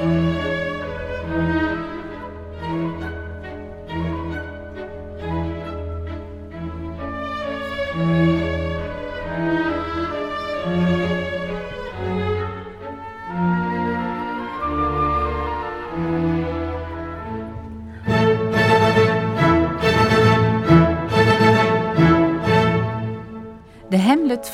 Música 0.00 0.57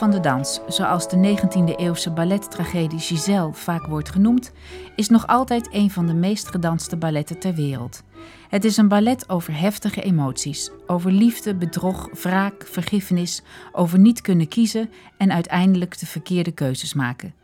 Van 0.04 0.12
de 0.12 0.20
dans, 0.20 0.60
zoals 0.68 1.08
de 1.08 1.16
19e-eeuwse 1.16 2.12
ballettragedie 2.12 2.98
Giselle 2.98 3.52
vaak 3.52 3.86
wordt 3.86 4.10
genoemd, 4.10 4.52
is 4.96 5.08
nog 5.08 5.26
altijd 5.26 5.68
een 5.72 5.90
van 5.90 6.06
de 6.06 6.14
meest 6.14 6.48
gedanste 6.48 6.96
balletten 6.96 7.38
ter 7.38 7.54
wereld. 7.54 8.02
Het 8.48 8.64
is 8.64 8.76
een 8.76 8.88
ballet 8.88 9.28
over 9.28 9.58
heftige 9.58 10.02
emoties, 10.02 10.70
over 10.86 11.12
liefde, 11.12 11.54
bedrog, 11.54 12.08
wraak, 12.22 12.66
vergiffenis, 12.66 13.42
over 13.72 13.98
niet 13.98 14.20
kunnen 14.20 14.48
kiezen 14.48 14.90
en 15.18 15.32
uiteindelijk 15.32 15.98
de 15.98 16.06
verkeerde 16.06 16.52
keuzes 16.52 16.94
maken. 16.94 17.34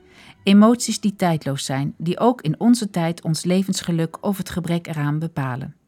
Emoties 0.43 1.01
die 1.01 1.17
tijdloos 1.17 1.65
zijn, 1.65 1.95
die 1.99 2.19
ook 2.19 2.41
in 2.41 2.61
onze 2.61 2.91
tijd 2.91 3.23
ons 3.23 3.45
levensgeluk 3.45 4.25
of 4.25 4.37
het 4.37 4.51
gebrek 4.51 4.87
eraan 4.87 5.19
bepalen. 5.19 5.80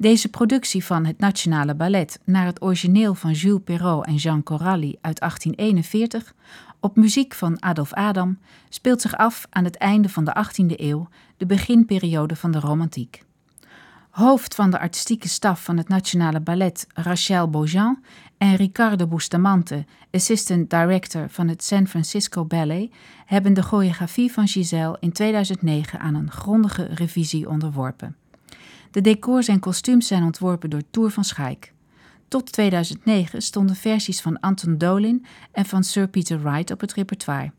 Deze 0.00 0.28
productie 0.28 0.84
van 0.84 1.04
het 1.04 1.18
Nationale 1.18 1.74
Ballet 1.74 2.20
naar 2.24 2.46
het 2.46 2.62
origineel 2.62 3.14
van 3.14 3.32
Jules 3.32 3.60
Perrault 3.64 4.06
en 4.06 4.14
Jean 4.14 4.42
Coralli 4.42 4.96
uit 5.00 5.20
1841, 5.20 6.34
op 6.80 6.96
muziek 6.96 7.34
van 7.34 7.62
Adolf 7.62 7.92
Adam, 7.92 8.38
speelt 8.68 9.00
zich 9.00 9.16
af 9.16 9.46
aan 9.50 9.64
het 9.64 9.76
einde 9.76 10.08
van 10.08 10.24
de 10.24 10.44
18e 10.46 10.76
eeuw, 10.76 11.08
de 11.36 11.46
beginperiode 11.46 12.36
van 12.36 12.50
de 12.50 12.60
romantiek. 12.60 13.22
Hoofd 14.10 14.54
van 14.54 14.70
de 14.70 14.78
artistieke 14.78 15.28
staf 15.28 15.64
van 15.64 15.76
het 15.76 15.88
Nationale 15.88 16.40
Ballet 16.40 16.86
Rachel 16.94 17.50
Beaujean 17.50 18.04
en 18.38 18.56
Ricardo 18.56 19.06
Bustamante, 19.06 19.84
assistant 20.10 20.70
director 20.70 21.28
van 21.28 21.48
het 21.48 21.64
San 21.64 21.86
Francisco 21.86 22.44
Ballet, 22.44 22.92
hebben 23.26 23.54
de 23.54 23.62
choreografie 23.62 24.32
van 24.32 24.48
Giselle 24.48 24.96
in 25.00 25.12
2009 25.12 26.00
aan 26.00 26.14
een 26.14 26.30
grondige 26.30 26.84
revisie 26.84 27.48
onderworpen. 27.48 28.19
De 28.90 29.00
decors 29.00 29.48
en 29.48 29.58
kostuums 29.58 30.06
zijn 30.06 30.22
ontworpen 30.22 30.70
door 30.70 30.82
Tour 30.90 31.10
van 31.10 31.24
Schaik. 31.24 31.72
Tot 32.28 32.52
2009 32.52 33.42
stonden 33.42 33.76
versies 33.76 34.20
van 34.20 34.40
Anton 34.40 34.78
Dolin 34.78 35.24
en 35.52 35.64
van 35.64 35.84
Sir 35.84 36.08
Peter 36.08 36.42
Wright 36.42 36.70
op 36.70 36.80
het 36.80 36.94
repertoire. 36.94 37.52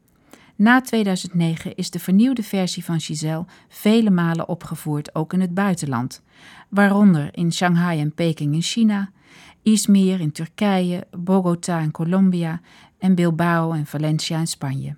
Na 0.55 0.81
2009 0.81 1.75
is 1.75 1.89
de 1.89 1.99
vernieuwde 1.99 2.43
versie 2.43 2.83
van 2.83 2.99
Giselle 2.99 3.45
vele 3.67 4.09
malen 4.09 4.47
opgevoerd, 4.47 5.15
ook 5.15 5.33
in 5.33 5.41
het 5.41 5.53
buitenland, 5.53 6.21
waaronder 6.69 7.29
in 7.31 7.53
Shanghai 7.53 7.99
en 7.99 8.13
Peking 8.13 8.53
in 8.53 8.61
China, 8.61 9.11
Izmir 9.63 10.19
in 10.19 10.31
Turkije, 10.31 11.07
Bogota 11.17 11.79
in 11.79 11.91
Colombia 11.91 12.61
en 12.97 13.15
Bilbao 13.15 13.71
en 13.71 13.85
Valencia 13.85 14.39
in 14.39 14.47
Spanje. 14.47 14.95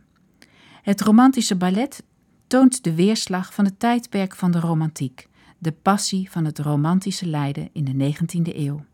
Het 0.82 1.02
romantische 1.02 1.56
ballet 1.56 2.04
toont 2.48 2.84
de 2.84 2.96
weerslag 2.96 3.54
van 3.54 3.66
het 3.66 3.80
tijdperk 3.80 4.36
van 4.36 4.52
de 4.52 4.60
romantiek, 4.60 5.28
de 5.64 5.72
passie 5.72 6.32
van 6.32 6.46
het 6.46 6.60
romantische 6.60 7.26
lijden 7.26 7.70
in 7.74 7.84
de 7.84 8.14
19e 8.14 8.56
eeuw. 8.56 8.86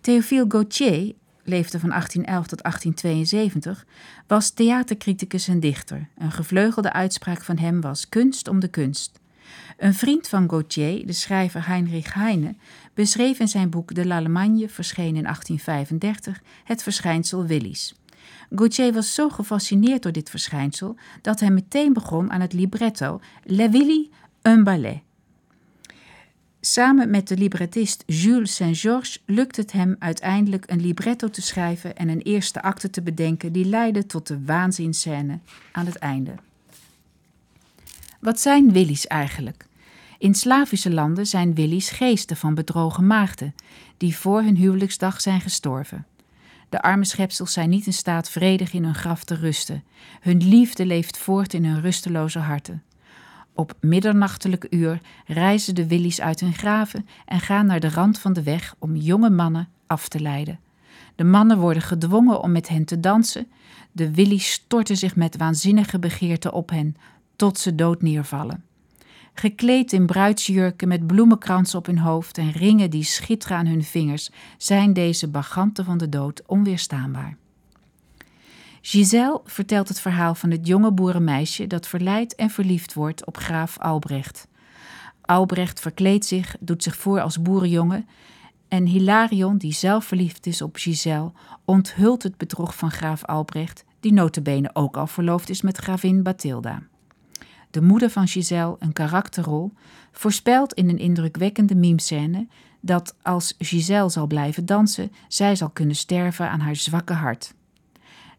Théophile 0.00 0.44
Gautier 0.48 1.14
leefde 1.48 1.78
van 1.78 1.88
1811 1.88 2.46
tot 2.46 2.62
1872, 2.62 3.86
was 4.26 4.50
theatercriticus 4.50 5.48
en 5.48 5.60
dichter. 5.60 6.08
Een 6.18 6.32
gevleugelde 6.32 6.92
uitspraak 6.92 7.42
van 7.42 7.58
hem 7.58 7.80
was 7.80 8.08
kunst 8.08 8.48
om 8.48 8.60
de 8.60 8.68
kunst. 8.68 9.20
Een 9.76 9.94
vriend 9.94 10.28
van 10.28 10.48
Gautier, 10.48 11.06
de 11.06 11.12
schrijver 11.12 11.66
Heinrich 11.66 12.14
Heine, 12.14 12.54
beschreef 12.94 13.38
in 13.38 13.48
zijn 13.48 13.70
boek 13.70 13.94
De 13.94 14.06
l'Allemagne, 14.06 14.68
verschenen 14.68 15.16
in 15.16 15.22
1835, 15.22 16.42
het 16.64 16.82
verschijnsel 16.82 17.46
Willies. 17.46 17.94
Gautier 18.50 18.92
was 18.92 19.14
zo 19.14 19.28
gefascineerd 19.28 20.02
door 20.02 20.12
dit 20.12 20.30
verschijnsel 20.30 20.96
dat 21.22 21.40
hij 21.40 21.50
meteen 21.50 21.92
begon 21.92 22.30
aan 22.30 22.40
het 22.40 22.52
libretto 22.52 23.20
Le 23.44 23.68
Willy, 23.68 24.10
un 24.42 24.64
ballet. 24.64 25.06
Samen 26.60 27.10
met 27.10 27.28
de 27.28 27.36
librettist 27.36 28.02
Jules 28.06 28.54
Saint-Georges 28.54 29.22
lukt 29.26 29.56
het 29.56 29.72
hem 29.72 29.96
uiteindelijk 29.98 30.64
een 30.70 30.80
libretto 30.80 31.28
te 31.28 31.42
schrijven 31.42 31.96
en 31.96 32.08
een 32.08 32.20
eerste 32.20 32.62
acte 32.62 32.90
te 32.90 33.02
bedenken 33.02 33.52
die 33.52 33.64
leidde 33.64 34.06
tot 34.06 34.26
de 34.26 34.44
waanzinscène 34.44 35.38
aan 35.72 35.86
het 35.86 35.96
einde. 35.96 36.34
Wat 38.20 38.40
zijn 38.40 38.72
willies 38.72 39.06
eigenlijk? 39.06 39.66
In 40.18 40.34
Slavische 40.34 40.90
landen 40.90 41.26
zijn 41.26 41.54
willies 41.54 41.90
geesten 41.90 42.36
van 42.36 42.54
bedrogen 42.54 43.06
maagden, 43.06 43.54
die 43.96 44.16
voor 44.16 44.42
hun 44.42 44.56
huwelijksdag 44.56 45.20
zijn 45.20 45.40
gestorven. 45.40 46.06
De 46.68 46.82
arme 46.82 47.04
schepsels 47.04 47.52
zijn 47.52 47.68
niet 47.68 47.86
in 47.86 47.92
staat 47.92 48.30
vredig 48.30 48.72
in 48.72 48.84
hun 48.84 48.94
graf 48.94 49.24
te 49.24 49.34
rusten. 49.34 49.84
Hun 50.20 50.48
liefde 50.48 50.86
leeft 50.86 51.18
voort 51.18 51.54
in 51.54 51.64
hun 51.64 51.80
rusteloze 51.80 52.38
harten. 52.38 52.82
Op 53.58 53.74
middernachtelijk 53.80 54.66
uur 54.70 55.00
reizen 55.26 55.74
de 55.74 55.86
willies 55.86 56.20
uit 56.20 56.40
hun 56.40 56.54
graven 56.54 57.06
en 57.24 57.40
gaan 57.40 57.66
naar 57.66 57.80
de 57.80 57.88
rand 57.88 58.18
van 58.18 58.32
de 58.32 58.42
weg 58.42 58.74
om 58.78 58.96
jonge 58.96 59.30
mannen 59.30 59.68
af 59.86 60.08
te 60.08 60.20
leiden. 60.20 60.60
De 61.14 61.24
mannen 61.24 61.58
worden 61.58 61.82
gedwongen 61.82 62.42
om 62.42 62.52
met 62.52 62.68
hen 62.68 62.84
te 62.84 63.00
dansen. 63.00 63.46
De 63.92 64.14
willies 64.14 64.52
storten 64.52 64.96
zich 64.96 65.16
met 65.16 65.36
waanzinnige 65.36 65.98
begeerte 65.98 66.52
op 66.52 66.70
hen, 66.70 66.96
tot 67.36 67.58
ze 67.58 67.74
dood 67.74 68.02
neervallen. 68.02 68.64
Gekleed 69.34 69.92
in 69.92 70.06
bruidsjurken 70.06 70.88
met 70.88 71.06
bloemenkransen 71.06 71.78
op 71.78 71.86
hun 71.86 71.98
hoofd 71.98 72.38
en 72.38 72.50
ringen 72.50 72.90
die 72.90 73.04
schitteren 73.04 73.56
aan 73.56 73.66
hun 73.66 73.84
vingers, 73.84 74.30
zijn 74.58 74.92
deze 74.92 75.28
baganten 75.28 75.84
van 75.84 75.98
de 75.98 76.08
dood 76.08 76.42
onweerstaanbaar. 76.46 77.36
Giselle 78.80 79.40
vertelt 79.44 79.88
het 79.88 80.00
verhaal 80.00 80.34
van 80.34 80.50
het 80.50 80.66
jonge 80.66 80.92
boerenmeisje 80.92 81.66
dat 81.66 81.86
verleid 81.88 82.34
en 82.34 82.50
verliefd 82.50 82.94
wordt 82.94 83.26
op 83.26 83.36
graaf 83.36 83.78
Albrecht. 83.78 84.48
Albrecht 85.20 85.80
verkleedt 85.80 86.24
zich, 86.24 86.56
doet 86.60 86.82
zich 86.82 86.96
voor 86.96 87.20
als 87.20 87.42
boerenjongen 87.42 88.08
en 88.68 88.86
Hilarion, 88.86 89.58
die 89.58 89.72
zelf 89.72 90.04
verliefd 90.04 90.46
is 90.46 90.62
op 90.62 90.76
Giselle, 90.76 91.32
onthult 91.64 92.22
het 92.22 92.36
bedrog 92.36 92.76
van 92.76 92.90
graaf 92.90 93.24
Albrecht, 93.24 93.84
die 94.00 94.12
notabene 94.12 94.70
ook 94.72 94.96
al 94.96 95.06
verloofd 95.06 95.48
is 95.48 95.62
met 95.62 95.76
gravin 95.76 96.22
Bathilda. 96.22 96.82
De 97.70 97.82
moeder 97.82 98.10
van 98.10 98.28
Giselle, 98.28 98.76
een 98.78 98.92
karakterrol, 98.92 99.72
voorspelt 100.12 100.74
in 100.74 100.88
een 100.88 100.98
indrukwekkende 100.98 101.74
mimescène 101.74 102.46
dat 102.80 103.16
als 103.22 103.54
Giselle 103.58 104.08
zal 104.08 104.26
blijven 104.26 104.66
dansen, 104.66 105.12
zij 105.28 105.56
zal 105.56 105.70
kunnen 105.70 105.96
sterven 105.96 106.50
aan 106.50 106.60
haar 106.60 106.76
zwakke 106.76 107.12
hart. 107.12 107.54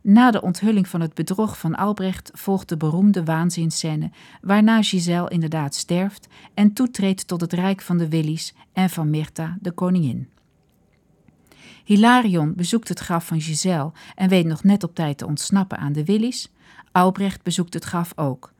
Na 0.01 0.31
de 0.31 0.41
onthulling 0.41 0.87
van 0.87 1.01
het 1.01 1.13
bedrog 1.13 1.57
van 1.57 1.75
Albrecht 1.75 2.31
volgt 2.33 2.69
de 2.69 2.77
beroemde 2.77 3.23
waanzinscène, 3.23 4.11
waarna 4.41 4.81
Giselle 4.81 5.29
inderdaad 5.29 5.75
sterft 5.75 6.27
en 6.53 6.73
toetreedt 6.73 7.27
tot 7.27 7.41
het 7.41 7.53
rijk 7.53 7.81
van 7.81 7.97
de 7.97 8.09
Willies 8.09 8.53
en 8.73 8.89
van 8.89 9.09
Myrtha, 9.09 9.57
de 9.61 9.71
koningin. 9.71 10.29
Hilarion 11.83 12.53
bezoekt 12.55 12.87
het 12.87 12.99
graf 12.99 13.25
van 13.25 13.41
Giselle 13.41 13.91
en 14.15 14.29
weet 14.29 14.45
nog 14.45 14.63
net 14.63 14.83
op 14.83 14.95
tijd 14.95 15.17
te 15.17 15.25
ontsnappen 15.25 15.77
aan 15.77 15.93
de 15.93 16.05
Willies. 16.05 16.51
Albrecht 16.91 17.43
bezoekt 17.43 17.73
het 17.73 17.83
graf 17.83 18.11
ook. 18.15 18.53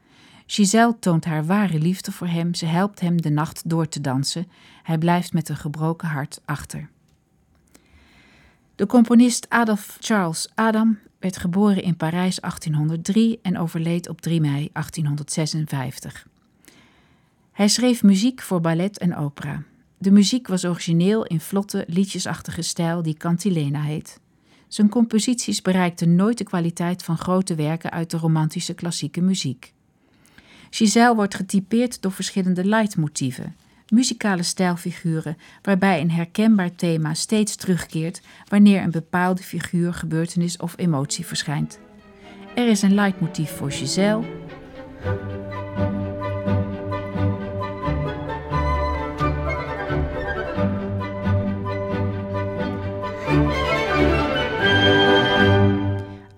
Giselle 0.46 1.00
toont 1.00 1.26
haar 1.26 1.46
ware 1.46 1.80
liefde 1.80 2.12
voor 2.12 2.28
hem, 2.28 2.54
ze 2.54 2.66
helpt 2.66 3.00
hem 3.00 3.22
de 3.22 3.30
nacht 3.30 3.70
door 3.70 3.88
te 3.88 4.02
dansen. 4.02 4.48
Hij 4.84 4.98
blijft 4.98 5.34
met 5.34 5.50
een 5.50 5.58
gebroken 5.58 6.08
hart 6.08 6.42
achter. 6.46 6.90
De 8.76 8.86
componist 8.86 9.50
Adolf 9.50 9.98
Charles 10.00 10.50
Adam 10.56 10.98
werd 11.20 11.38
geboren 11.38 11.84
in 11.84 11.96
Parijs 11.96 12.40
1803 12.40 13.40
en 13.42 13.58
overleed 13.58 14.10
op 14.10 14.22
3 14.22 14.42
mei 14.42 14.70
1856. 14.74 16.28
Hij 17.52 17.68
schreef 17.68 18.04
muziek 18.04 18.42
voor 18.42 18.62
ballet 18.62 18.98
en 18.98 19.16
opera. 19.16 19.64
De 19.98 20.12
muziek 20.12 20.48
was 20.48 20.66
origineel 20.66 21.26
in 21.26 21.40
vlotte, 21.40 21.84
liedjesachtige 21.88 22.62
stijl 22.62 23.02
die 23.02 23.18
cantilena 23.18 23.82
heet. 23.82 24.20
Zijn 24.68 24.90
composities 24.90 25.62
bereikten 25.62 26.16
nooit 26.16 26.38
de 26.38 26.44
kwaliteit 26.44 27.04
van 27.04 27.18
grote 27.18 27.56
werken 27.56 27.92
uit 27.92 28.12
de 28.12 28.18
romantische 28.18 28.74
klassieke 28.74 29.22
muziek. 29.22 29.74
Giselle 30.70 31.16
wordt 31.16 31.36
getypeerd 31.36 32.02
door 32.02 32.12
verschillende 32.12 32.66
leidmotieven 32.66 33.56
muzikale 33.92 34.44
stijlfiguren 34.44 35.38
waarbij 35.62 36.02
een 36.02 36.12
herkenbaar 36.12 36.76
thema 36.76 37.14
steeds 37.14 37.56
terugkeert 37.56 38.22
wanneer 38.48 38.82
een 38.82 38.92
bepaalde 38.92 39.44
figuur, 39.44 39.94
gebeurtenis 39.94 40.58
of 40.58 40.74
emotie 40.78 41.26
verschijnt. 41.26 41.80
Er 42.56 42.68
is 42.68 42.82
een 42.82 42.94
leidmotief 42.94 43.52
voor 43.52 43.72
Giselle. 43.72 44.24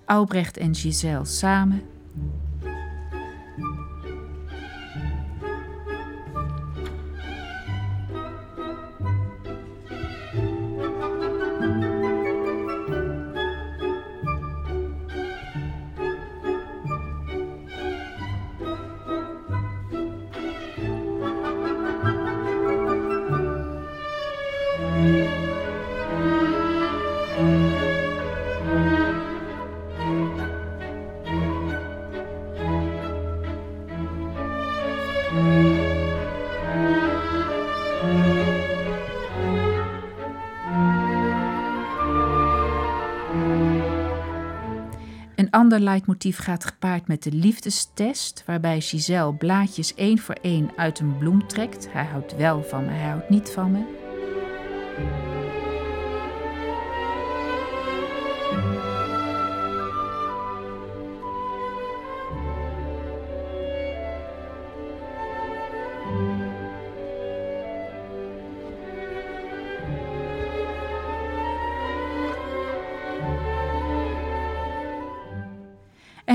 Albrecht 0.05 0.57
en 0.57 0.75
Giselle 0.75 1.25
samen 1.25 1.90
Een 45.35 45.49
ander 45.49 45.79
leidmotief 45.79 46.37
gaat 46.37 46.65
gepaard 46.65 47.07
met 47.07 47.23
de 47.23 47.31
liefdestest, 47.31 48.43
waarbij 48.45 48.81
Giselle 48.81 49.33
blaadjes 49.33 49.95
één 49.95 50.17
voor 50.17 50.35
één 50.41 50.71
uit 50.75 50.99
een 50.99 51.17
bloem 51.17 51.47
trekt. 51.47 51.87
Hij 51.91 52.05
houdt 52.05 52.35
wel 52.35 52.63
van 52.63 52.85
me, 52.85 52.91
hij 52.91 53.09
houdt 53.09 53.29
niet 53.29 53.49
van 53.49 53.71
me. 53.71 55.39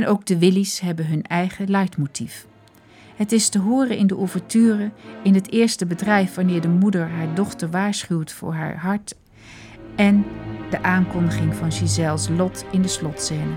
Ook 0.07 0.27
de 0.27 0.39
Willies 0.39 0.81
hebben 0.81 1.07
hun 1.07 1.23
eigen 1.23 1.71
leidmotief. 1.71 2.47
Het 3.17 3.33
is 3.33 3.49
te 3.49 3.59
horen 3.59 3.97
in 3.97 4.07
de 4.07 4.15
ouverture, 4.15 4.91
in 5.23 5.35
het 5.35 5.51
eerste 5.53 5.87
bedrijf 5.87 6.35
wanneer 6.35 6.61
de 6.61 6.69
moeder 6.69 7.09
haar 7.09 7.35
dochter 7.35 7.71
waarschuwt 7.71 8.33
voor 8.33 8.55
haar 8.55 8.77
hart 8.77 9.15
en 9.97 10.25
de 10.71 10.83
aankondiging 10.83 11.55
van 11.55 11.73
Giselle's 11.73 12.29
lot 12.29 12.65
in 12.71 12.83
de 12.83 12.89
slotscène. 12.89 13.55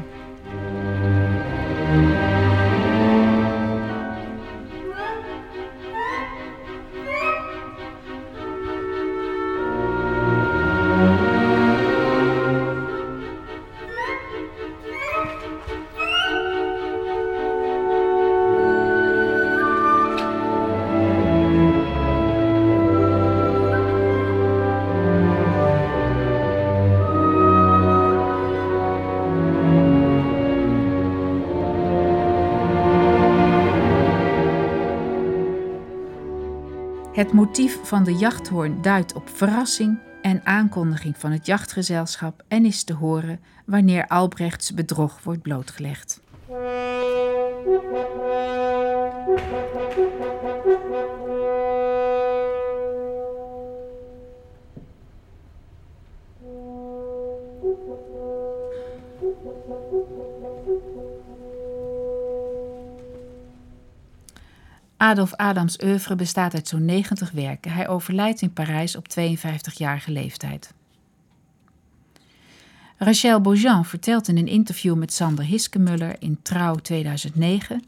Het 37.19 37.33
motief 37.33 37.79
van 37.83 38.03
de 38.03 38.15
jachthoorn 38.15 38.81
duidt 38.81 39.13
op 39.13 39.29
verrassing 39.29 39.99
en 40.21 40.45
aankondiging 40.45 41.17
van 41.17 41.31
het 41.31 41.45
jachtgezelschap 41.45 42.43
en 42.47 42.65
is 42.65 42.83
te 42.83 42.93
horen 42.93 43.39
wanneer 43.65 44.07
Albrechts 44.07 44.73
bedrog 44.73 45.23
wordt 45.23 45.41
blootgelegd. 45.41 46.21
Adolf 65.01 65.33
Adams 65.35 65.83
oeuvre 65.83 66.15
bestaat 66.15 66.53
uit 66.53 66.67
zo'n 66.67 66.85
90 66.85 67.31
werken. 67.31 67.71
Hij 67.71 67.87
overlijdt 67.87 68.41
in 68.41 68.53
Parijs 68.53 68.95
op 68.95 69.05
52-jarige 69.19 70.11
leeftijd. 70.11 70.73
Rachel 72.97 73.41
Beaujean 73.41 73.85
vertelt 73.85 74.27
in 74.27 74.37
een 74.37 74.47
interview 74.47 74.95
met 74.95 75.13
Sander 75.13 75.45
Hiskemuller 75.45 76.15
in 76.19 76.39
Trouw 76.41 76.75
2009... 76.75 77.83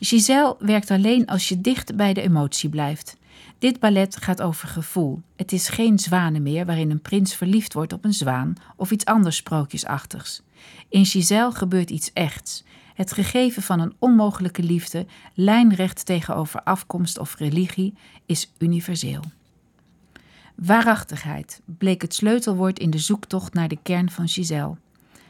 Giselle 0.00 0.56
werkt 0.58 0.90
alleen 0.90 1.26
als 1.26 1.48
je 1.48 1.60
dicht 1.60 1.96
bij 1.96 2.12
de 2.12 2.20
emotie 2.20 2.68
blijft. 2.68 3.16
Dit 3.58 3.80
ballet 3.80 4.16
gaat 4.16 4.42
over 4.42 4.68
gevoel. 4.68 5.22
Het 5.36 5.52
is 5.52 5.68
geen 5.68 5.98
zwanen 5.98 6.42
meer 6.42 6.66
waarin 6.66 6.90
een 6.90 7.02
prins 7.02 7.34
verliefd 7.34 7.72
wordt 7.72 7.92
op 7.92 8.04
een 8.04 8.14
zwaan 8.14 8.54
of 8.76 8.90
iets 8.90 9.04
anders 9.04 9.36
sprookjesachtigs. 9.36 10.42
In 10.88 11.06
Giselle 11.06 11.52
gebeurt 11.52 11.90
iets 11.90 12.10
echts. 12.12 12.64
Het 12.96 13.12
gegeven 13.12 13.62
van 13.62 13.80
een 13.80 13.94
onmogelijke 13.98 14.62
liefde, 14.62 15.06
lijnrecht 15.34 16.06
tegenover 16.06 16.62
afkomst 16.62 17.18
of 17.18 17.36
religie, 17.38 17.94
is 18.26 18.52
universeel. 18.58 19.20
Waarachtigheid 20.54 21.60
bleek 21.64 22.02
het 22.02 22.14
sleutelwoord 22.14 22.78
in 22.78 22.90
de 22.90 22.98
zoektocht 22.98 23.54
naar 23.54 23.68
de 23.68 23.78
kern 23.82 24.10
van 24.10 24.28
Giselle. 24.28 24.76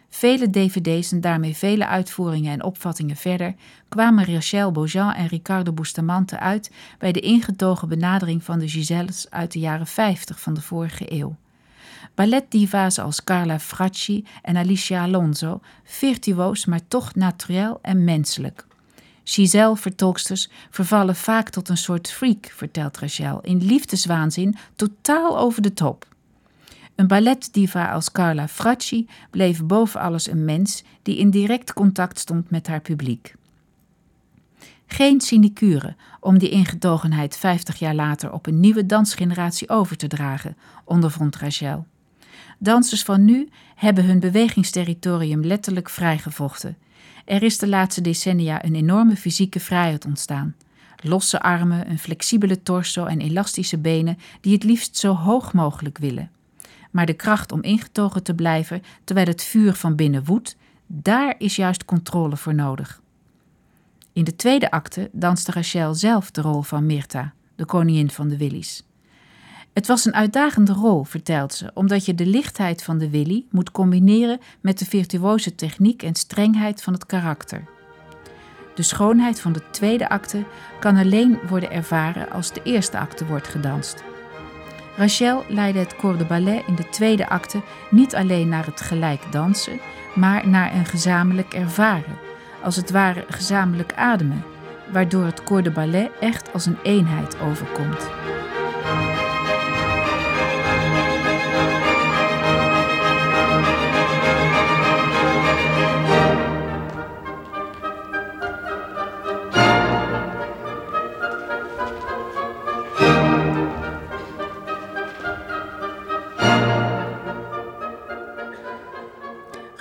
Vele 0.08 0.50
dvd's 0.50 1.12
en 1.12 1.20
daarmee 1.20 1.56
vele 1.56 1.86
uitvoeringen 1.86 2.52
en 2.52 2.62
opvattingen 2.62 3.16
verder 3.16 3.54
kwamen 3.88 4.34
Rachel 4.34 4.72
Beaujean 4.72 5.12
en 5.12 5.26
Ricardo 5.26 5.72
Bustamante 5.72 6.38
uit 6.38 6.70
bij 6.98 7.12
de 7.12 7.20
ingetogen 7.20 7.88
benadering 7.88 8.44
van 8.44 8.58
de 8.58 8.68
Giselles 8.68 9.30
uit 9.30 9.52
de 9.52 9.58
jaren 9.58 9.86
50 9.86 10.40
van 10.40 10.54
de 10.54 10.62
vorige 10.62 11.12
eeuw. 11.12 11.36
Balletdiva's 12.14 12.98
als 12.98 13.24
Carla 13.24 13.58
Fracci 13.58 14.24
en 14.42 14.56
Alicia 14.56 15.02
Alonso, 15.02 15.60
virtuoos 15.84 16.64
maar 16.64 16.88
toch 16.88 17.14
naturel 17.14 17.78
en 17.82 18.04
menselijk. 18.04 18.66
Giselle-vertolksters 19.24 20.50
vervallen 20.70 21.16
vaak 21.16 21.48
tot 21.48 21.68
een 21.68 21.76
soort 21.76 22.10
freak, 22.10 22.52
vertelt 22.54 22.98
Rachel, 22.98 23.40
in 23.40 23.64
liefdeswaanzin 23.64 24.56
totaal 24.76 25.38
over 25.38 25.62
de 25.62 25.72
top. 25.72 26.06
Een 26.94 27.06
balletdiva 27.06 27.92
als 27.92 28.12
Carla 28.12 28.48
Fracci 28.48 29.08
bleef 29.30 29.64
boven 29.64 30.00
alles 30.00 30.28
een 30.28 30.44
mens 30.44 30.84
die 31.02 31.18
in 31.18 31.30
direct 31.30 31.72
contact 31.72 32.18
stond 32.18 32.50
met 32.50 32.66
haar 32.66 32.80
publiek. 32.80 33.35
Geen 34.86 35.20
sinecure 35.20 35.96
om 36.20 36.38
die 36.38 36.48
ingetogenheid 36.48 37.36
50 37.36 37.78
jaar 37.78 37.94
later 37.94 38.32
op 38.32 38.46
een 38.46 38.60
nieuwe 38.60 38.86
dansgeneratie 38.86 39.68
over 39.68 39.96
te 39.96 40.06
dragen, 40.06 40.56
ondervond 40.84 41.36
Rachel. 41.36 41.86
Dansers 42.58 43.02
van 43.02 43.24
nu 43.24 43.48
hebben 43.74 44.04
hun 44.04 44.20
bewegingsterritorium 44.20 45.44
letterlijk 45.44 45.88
vrijgevochten. 45.88 46.76
Er 47.24 47.42
is 47.42 47.58
de 47.58 47.68
laatste 47.68 48.00
decennia 48.00 48.64
een 48.64 48.74
enorme 48.74 49.16
fysieke 49.16 49.60
vrijheid 49.60 50.04
ontstaan. 50.04 50.54
Losse 51.02 51.40
armen, 51.40 51.90
een 51.90 51.98
flexibele 51.98 52.62
torso 52.62 53.04
en 53.04 53.20
elastische 53.20 53.78
benen 53.78 54.18
die 54.40 54.52
het 54.52 54.64
liefst 54.64 54.96
zo 54.96 55.14
hoog 55.14 55.52
mogelijk 55.52 55.98
willen. 55.98 56.30
Maar 56.90 57.06
de 57.06 57.12
kracht 57.12 57.52
om 57.52 57.62
ingetogen 57.62 58.22
te 58.22 58.34
blijven 58.34 58.82
terwijl 59.04 59.26
het 59.26 59.42
vuur 59.42 59.74
van 59.74 59.96
binnen 59.96 60.24
woedt, 60.24 60.56
daar 60.86 61.34
is 61.38 61.56
juist 61.56 61.84
controle 61.84 62.36
voor 62.36 62.54
nodig. 62.54 63.00
In 64.16 64.24
de 64.24 64.36
tweede 64.36 64.70
acte 64.70 65.08
danste 65.12 65.52
Rachel 65.52 65.94
zelf 65.94 66.30
de 66.30 66.40
rol 66.40 66.62
van 66.62 66.86
Mirta, 66.86 67.32
de 67.56 67.64
koningin 67.64 68.10
van 68.10 68.28
de 68.28 68.36
Willies. 68.36 68.82
Het 69.72 69.86
was 69.86 70.04
een 70.04 70.14
uitdagende 70.14 70.72
rol, 70.72 71.04
vertelt 71.04 71.54
ze, 71.54 71.70
omdat 71.74 72.04
je 72.04 72.14
de 72.14 72.26
lichtheid 72.26 72.82
van 72.82 72.98
de 72.98 73.10
Willy 73.10 73.44
moet 73.50 73.70
combineren 73.70 74.40
met 74.60 74.78
de 74.78 74.84
virtuose 74.84 75.54
techniek 75.54 76.02
en 76.02 76.14
strengheid 76.14 76.82
van 76.82 76.92
het 76.92 77.06
karakter. 77.06 77.64
De 78.74 78.82
schoonheid 78.82 79.40
van 79.40 79.52
de 79.52 79.70
tweede 79.70 80.08
acte 80.08 80.44
kan 80.80 80.96
alleen 80.96 81.38
worden 81.48 81.70
ervaren 81.70 82.30
als 82.30 82.52
de 82.52 82.62
eerste 82.62 82.98
acte 82.98 83.26
wordt 83.26 83.48
gedanst. 83.48 84.02
Rachel 84.96 85.44
leidde 85.48 85.80
het 85.80 85.96
corps 85.96 86.18
de 86.18 86.24
ballet 86.24 86.66
in 86.66 86.74
de 86.74 86.88
tweede 86.88 87.28
acte 87.28 87.62
niet 87.90 88.14
alleen 88.14 88.48
naar 88.48 88.66
het 88.66 88.80
gelijk 88.80 89.32
dansen, 89.32 89.80
maar 90.14 90.48
naar 90.48 90.74
een 90.74 90.86
gezamenlijk 90.86 91.54
ervaren, 91.54 92.25
als 92.62 92.76
het 92.76 92.90
ware 92.90 93.24
gezamenlijk 93.28 93.92
ademen, 93.94 94.44
waardoor 94.92 95.24
het 95.24 95.42
corps 95.42 95.64
de 95.64 95.70
ballet 95.70 96.10
echt 96.20 96.52
als 96.52 96.66
een 96.66 96.78
eenheid 96.82 97.40
overkomt. 97.40 98.25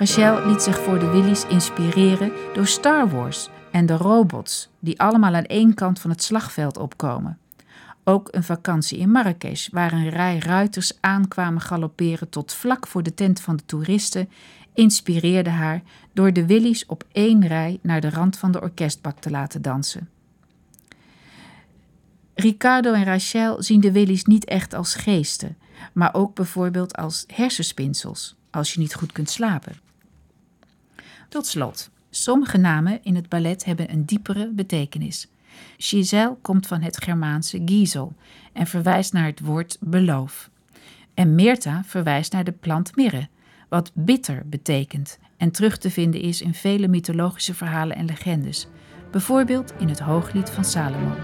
Rachel 0.06 0.46
liet 0.46 0.62
zich 0.62 0.78
voor 0.78 0.98
de 0.98 1.08
Willies 1.08 1.46
inspireren 1.46 2.32
door 2.54 2.66
Star 2.66 3.08
Wars 3.08 3.48
en 3.70 3.86
de 3.86 3.96
robots, 3.96 4.68
die 4.78 5.00
allemaal 5.00 5.34
aan 5.34 5.44
één 5.44 5.74
kant 5.74 6.00
van 6.00 6.10
het 6.10 6.22
slagveld 6.22 6.76
opkomen. 6.76 7.38
Ook 8.04 8.28
een 8.30 8.44
vakantie 8.44 8.98
in 8.98 9.10
Marrakesh, 9.10 9.68
waar 9.68 9.92
een 9.92 10.08
rij 10.08 10.38
ruiters 10.38 10.92
aankwamen 11.00 11.60
galopperen 11.60 12.28
tot 12.28 12.54
vlak 12.54 12.86
voor 12.86 13.02
de 13.02 13.14
tent 13.14 13.40
van 13.40 13.56
de 13.56 13.62
toeristen, 13.66 14.28
inspireerde 14.74 15.50
haar 15.50 15.82
door 16.12 16.32
de 16.32 16.46
Willies 16.46 16.86
op 16.86 17.04
één 17.12 17.46
rij 17.46 17.78
naar 17.82 18.00
de 18.00 18.10
rand 18.10 18.38
van 18.38 18.52
de 18.52 18.60
orkestbak 18.60 19.18
te 19.18 19.30
laten 19.30 19.62
dansen. 19.62 20.08
Ricardo 22.34 22.92
en 22.92 23.04
Rachel 23.04 23.62
zien 23.62 23.80
de 23.80 23.92
Willies 23.92 24.24
niet 24.24 24.44
echt 24.44 24.74
als 24.74 24.94
geesten, 24.94 25.56
maar 25.92 26.14
ook 26.14 26.34
bijvoorbeeld 26.34 26.96
als 26.96 27.24
hersenspinsels, 27.34 28.36
als 28.50 28.74
je 28.74 28.80
niet 28.80 28.94
goed 28.94 29.12
kunt 29.12 29.30
slapen. 29.30 29.84
Tot 31.28 31.46
slot, 31.46 31.90
Sommige 32.16 32.56
namen 32.56 32.98
in 33.02 33.14
het 33.14 33.28
ballet 33.28 33.64
hebben 33.64 33.90
een 33.90 34.04
diepere 34.04 34.50
betekenis. 34.52 35.28
Giselle 35.78 36.36
komt 36.42 36.66
van 36.66 36.80
het 36.80 37.02
Germaanse 37.02 37.62
Giesel 37.64 38.14
en 38.52 38.66
verwijst 38.66 39.12
naar 39.12 39.26
het 39.26 39.40
woord 39.40 39.76
beloof. 39.80 40.50
En 41.14 41.34
Meerta 41.34 41.82
verwijst 41.84 42.32
naar 42.32 42.44
de 42.44 42.52
plant 42.52 42.96
mirre, 42.96 43.28
wat 43.68 43.90
bitter 43.94 44.42
betekent 44.46 45.18
en 45.36 45.50
terug 45.50 45.78
te 45.78 45.90
vinden 45.90 46.20
is 46.20 46.40
in 46.40 46.54
vele 46.54 46.88
mythologische 46.88 47.54
verhalen 47.54 47.96
en 47.96 48.04
legendes, 48.04 48.66
bijvoorbeeld 49.10 49.72
in 49.78 49.88
het 49.88 50.00
Hooglied 50.00 50.50
van 50.50 50.64
Salomo. 50.64 51.14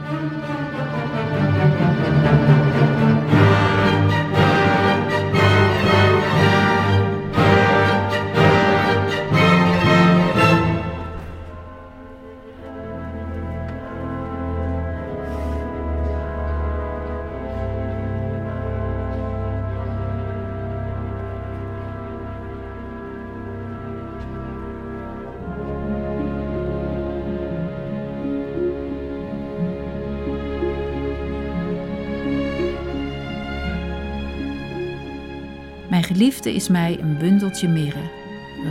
Mijn 36.22 36.34
geliefde 36.34 36.54
is 36.54 36.68
mij 36.68 36.98
een 37.00 37.18
bundeltje 37.18 37.68
mirre, 37.68 38.10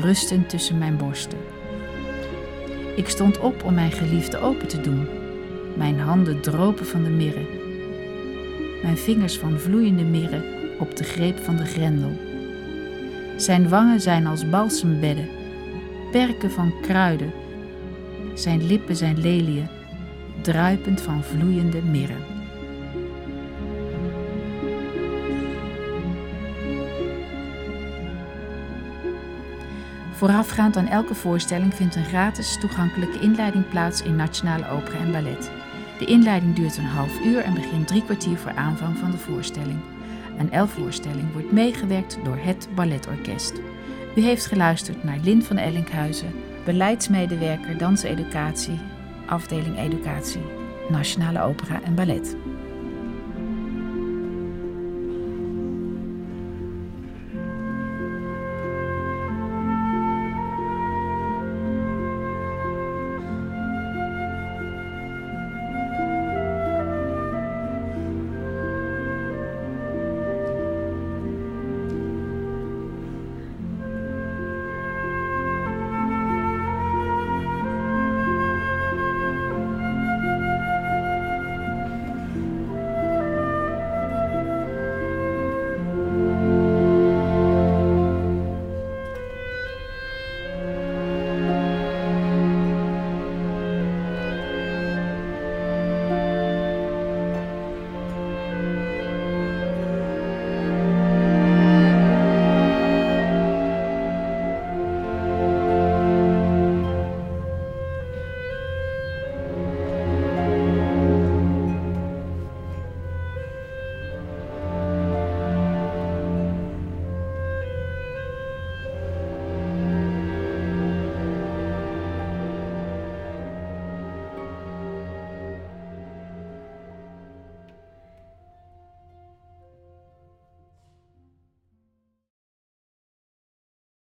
rustend 0.01 0.49
tussen 0.49 0.77
mijn 0.77 0.97
borsten. 0.97 1.37
Ik 2.95 3.09
stond 3.09 3.39
op 3.39 3.63
om 3.63 3.73
mijn 3.73 3.91
geliefde 3.91 4.37
open 4.37 4.67
te 4.67 4.81
doen. 4.81 5.07
Mijn 5.77 5.99
handen 5.99 6.41
dropen 6.41 6.85
van 6.85 7.03
de 7.03 7.09
mirre. 7.09 7.45
Mijn 8.83 8.97
vingers 8.97 9.37
van 9.37 9.59
vloeiende 9.59 10.03
mirre 10.03 10.43
op 10.79 10.95
de 10.95 11.03
greep 11.03 11.39
van 11.39 11.55
de 11.55 11.65
grendel. 11.65 12.11
Zijn 13.37 13.69
wangen 13.69 14.01
zijn 14.01 14.27
als 14.27 14.49
balsembedden, 14.49 15.29
perken 16.11 16.51
van 16.51 16.73
kruiden. 16.81 17.33
Zijn 18.33 18.67
lippen 18.67 18.95
zijn 18.95 19.19
leliën, 19.19 19.67
druipend 20.41 21.01
van 21.01 21.23
vloeiende 21.23 21.81
mirre. 21.81 22.40
Voorafgaand 30.21 30.77
aan 30.77 30.87
elke 30.87 31.15
voorstelling 31.15 31.73
vindt 31.73 31.95
een 31.95 32.05
gratis 32.05 32.59
toegankelijke 32.59 33.19
inleiding 33.19 33.69
plaats 33.69 34.01
in 34.01 34.15
Nationale 34.15 34.69
Opera 34.69 34.97
en 34.97 35.11
Ballet. 35.11 35.51
De 35.99 36.05
inleiding 36.05 36.55
duurt 36.55 36.77
een 36.77 36.83
half 36.83 37.19
uur 37.19 37.39
en 37.39 37.53
begint 37.53 37.87
drie 37.87 38.03
kwartier 38.03 38.37
voor 38.37 38.51
aanvang 38.51 38.97
van 38.97 39.11
de 39.11 39.17
voorstelling. 39.17 39.79
Aan 40.39 40.51
elke 40.51 40.71
voorstelling 40.71 41.31
wordt 41.31 41.51
meegewerkt 41.51 42.17
door 42.23 42.37
het 42.37 42.67
Balletorkest. 42.75 43.53
U 44.15 44.21
heeft 44.21 44.45
geluisterd 44.45 45.03
naar 45.03 45.19
Lin 45.23 45.43
van 45.43 45.57
Ellinkhuizen, 45.57 46.33
beleidsmedewerker 46.65 47.77
danseducatie, 47.77 48.79
afdeling 49.25 49.77
educatie, 49.77 50.45
Nationale 50.89 51.41
Opera 51.41 51.81
en 51.83 51.95
Ballet. 51.95 52.35